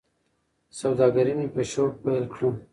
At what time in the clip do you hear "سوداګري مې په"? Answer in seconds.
0.79-1.61